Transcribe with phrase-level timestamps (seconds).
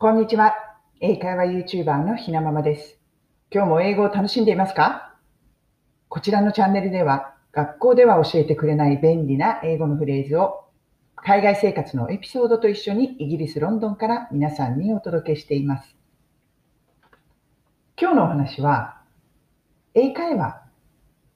[0.00, 0.54] こんにちは。
[1.00, 3.00] 英会話 YouTuber のひなままです。
[3.50, 5.16] 今日も英語を楽しんでいますか？
[6.08, 10.66] こちらのチャンネルでは、学校では教えてくれない便利な英語のフレーズを、
[11.16, 15.96] 海外生活のエピソードと一緒にイギリス・ロンドンから皆さんにお届けしています。
[18.00, 19.02] 今日のお話は、
[19.94, 20.62] 英会話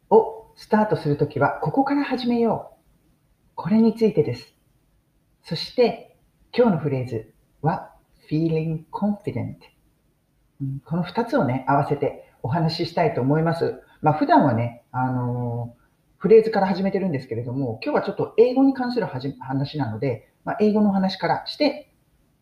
[0.09, 2.77] をスタートするときは、ここから始めよう。
[3.57, 4.55] これについてです。
[5.43, 6.17] そして、
[6.57, 7.89] 今日のフレーズは、
[8.33, 9.57] feeling confident。
[10.87, 13.83] この2つをね、合わせてお話ししたいと思います。
[14.01, 15.75] まあ、普段はね、あの
[16.17, 21.93] フレーズから始めてるんですけれども、今日はちょっと英語に関する話なので、まあ、英語の話からして、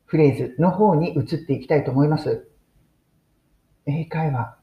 [0.05, 2.47] フレーズの方に移っていきたいと思います。
[3.87, 4.57] 英会話。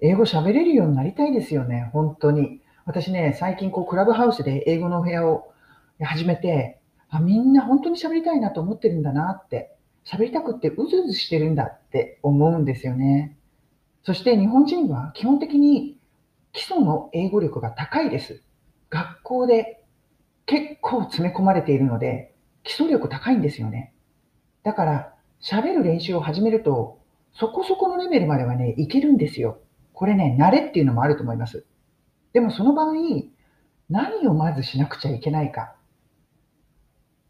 [0.00, 2.62] 英語喋れるようになりたいですよね、本当に。
[2.84, 5.52] 私ね、最近こう、クラブハウスで英語のお部屋を
[6.00, 13.36] 始めて、あ、みんな本当に喋りたいなと思ってるんだなって、喋りたくってうずうずしてるんだって思うんですよね。
[14.04, 15.98] そして日本人は基本的に
[16.52, 18.42] 基礎の英語力が高いです。
[18.90, 19.82] 学校で
[20.46, 23.92] 結構詰め込まれているので、基礎力高いんですよね。
[24.62, 27.00] だから、喋る練習を始めると、
[27.32, 29.58] そこそこのレベルまではね、いけるんですよ。
[29.92, 31.64] これね、慣れっていうのもあると思います。
[32.32, 32.94] でもその場合、
[33.88, 35.74] 何をまずしなくちゃいけないか。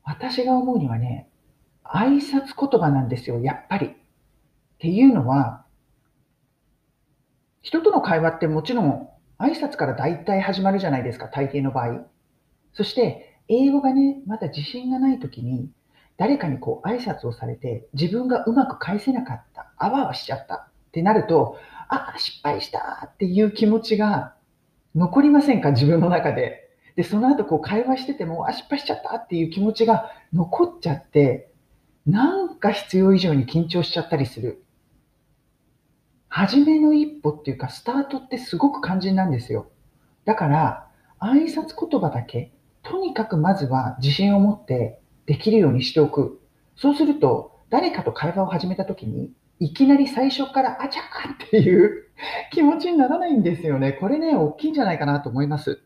[0.05, 1.29] 私が思うにはね、
[1.85, 3.87] 挨拶言葉なんですよ、やっぱり。
[3.87, 3.91] っ
[4.79, 5.65] ていうのは、
[7.61, 9.09] 人との会話ってもちろん
[9.39, 12.07] 挨拶から大体始まるじゃないですか、大抵の場合。
[12.73, 15.71] そして、英語がね、まだ自信がない時に、
[16.17, 21.59] 誰かにこう挨拶をされて、自分がうまく返せなかった、あわあわしちゃったってなると、
[21.89, 24.35] ああ、失敗したっていう気持ちが
[24.95, 26.71] 残りませんか、自分の中で。
[26.97, 31.52] で、その後こう会話してても、あ、失敗しちゃったっていう気持ちが残っちゃって、
[32.07, 34.65] なんか必要以上に緊張しちゃったりする。
[36.29, 39.71] 初めの一歩っていうか、スタートってすごく肝心なんですよ。
[40.25, 40.89] だから、
[41.21, 42.53] 挨拶言葉だけ、
[42.83, 46.41] とにかくまずは自信を持ってできるようにしておく。
[46.75, 52.09] そうすると、誰かと会話を始めたときに、いきなり最初からあちゃーっていう
[52.51, 53.93] 気持ちにならないんですよね。
[53.93, 55.83] これね、大きいんじゃないかなと思います。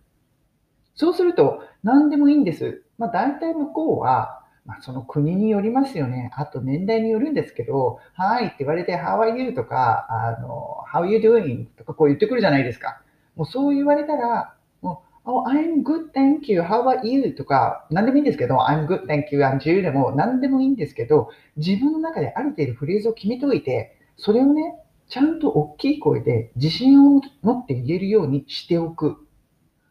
[0.95, 2.85] そうすると、何でもいいんです。
[2.97, 6.31] まあ、大体向こうは、まあ、その国によりますよね。
[6.35, 9.53] あと年代によるんですけど、はいって言われて、How are you?
[9.53, 11.67] とか、あの、How are you doing?
[11.79, 13.01] とかこう言ってくるじゃないですか。
[13.37, 16.63] もうそう言われたら、もう、Oh, I'm good, thank you.
[16.63, 17.33] How about you?
[17.33, 24.77] とか、何でもいいんですけど、I'm good, thank you, and you でも何でもいいんですけど、自分の中である程度フレーズを決めておいて、それをね、
[25.09, 29.17] ちゃんと大きい声で自信を持って言えるようにしておく。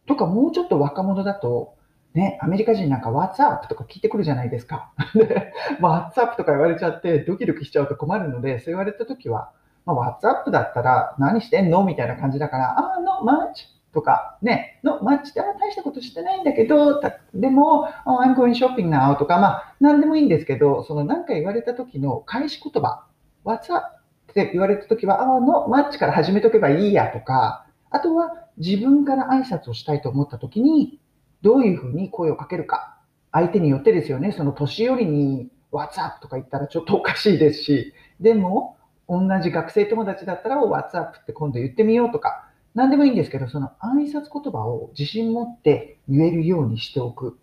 [0.07, 1.74] とか、もうちょっと若者だと、
[2.15, 3.67] ね、アメリカ人なんか What's up?
[3.67, 4.93] とか聞いてくるじゃないですか。
[5.13, 6.37] で What's up?
[6.37, 9.51] とか言われちゃってドキドキしちゃうと困るので、そう言われたときは、
[9.85, 10.49] まあ、What's up?
[10.49, 17.01] だったら何してんのみたいな感じだから、あ、no much とか、ね、no much って大したことしてないんだけど、
[17.33, 23.03] でも、oh, I'm going shopping now とか、まあ、何でもいいんですけど、その何か言われた時の返し言葉、
[23.43, 23.87] What's up?
[24.31, 31.01] って言われた時は、あ、no much から始めとけばいいやとか、あとは自分から挨拶をしたいと思った時に、
[31.45, 32.97] どういうふうに声をかけるか。
[33.31, 34.31] 相手によってですよね。
[34.31, 36.19] その年寄りに What's up?
[36.19, 41.19] とか言ったらちょっとおかしいですし、でも、同じ学生友達だったら What's up?
[41.19, 47.37] って今度言ってみようとか、何でもいいんですけど、その挨拶言葉を自信持って言えるようにしておく。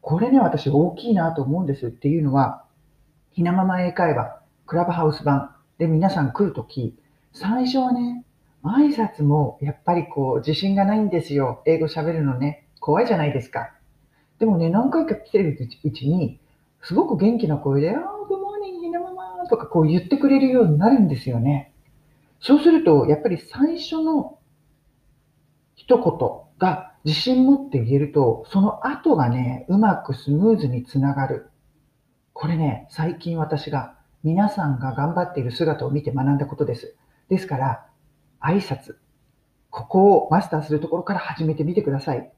[0.00, 2.64] これね、私大きいなと思うんですっていうのは、
[3.32, 6.96] ひなまま英会話、クラブハウス版で皆さん来るとき、
[7.32, 8.24] 最初はね、
[8.62, 11.62] 挨拶もやっぱりこう自信がないんですよ。
[11.66, 12.61] 英語喋るのね。
[12.82, 13.72] 怖いじゃないですか。
[14.40, 16.40] でもね、何回か来てるうちに、
[16.82, 21.72] すごく元気な声で、あー、グモーニング、ひなままとかこう言ってくれるようになるんですよね。
[22.40, 24.36] そうすると、やっぱり最初の
[25.76, 31.50] 一言が自信持って言えると、その後がね、うまくスムーズにつながる。
[32.32, 36.96] これね、最近私が皆さんが頑張っている姿を見て学んだことです。
[37.28, 37.86] ですから、
[38.40, 38.96] 挨拶。
[39.70, 42.32] ここをマスターするところから始めてみてください。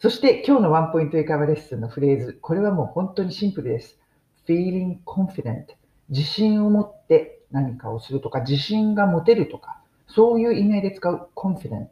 [0.00, 2.38] そして今日のワンポイント英会話レッスンのフレーズ。
[2.40, 3.98] これはもう本当にシンプルです。
[4.46, 5.64] feeling confident。
[6.08, 11.88] 自信を持って何かをするとか、自信が持てるとか、そういう意味合いで使う confident。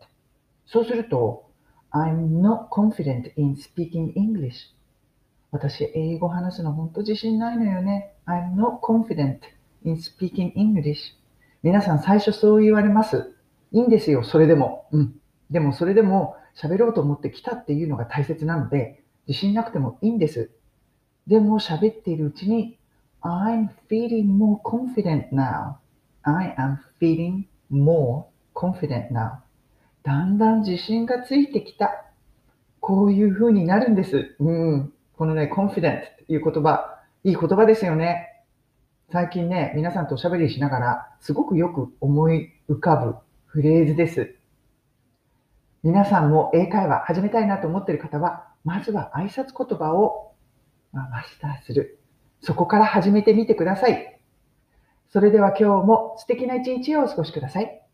[0.67, 1.51] そうすると、
[1.93, 4.73] I'm not confident in speaking English.
[5.51, 8.15] 私、英語話すの本当自信ないのよね。
[8.25, 9.41] I'm not confident
[9.83, 11.17] in speaking English.
[11.65, 13.35] 皆さん最初そう言われます。
[13.73, 14.87] いいんですよ、それでも。
[14.93, 15.21] うん。
[15.51, 20.51] でもそれでも喋ろうと思って来たっていうのが大切なので、自信なくてもいいんです。
[21.27, 22.79] でも喋っているうちに、
[23.23, 25.75] I'm feeling more confident now.
[26.23, 28.25] I am feeling more
[28.55, 29.39] confident now.
[30.03, 32.05] だんだん自信がついてきた。
[32.81, 34.37] こういう風になるんです。
[34.39, 34.93] うん。
[35.17, 38.45] このね、confident っていう言葉、いい言葉ですよね。
[39.11, 43.17] 最近ね、皆さんとおしゃべりしながら、すごくよく思い浮かぶ
[43.47, 44.37] フレーズです。
[45.87, 50.33] 皆さんも英会話始めたいなと思っている方は、まずは挨拶言葉を
[50.91, 52.01] マスターする。
[52.41, 54.21] そこから始めてみてください。
[55.13, 57.86] それでは今日も素敵な一日をお過ごしください。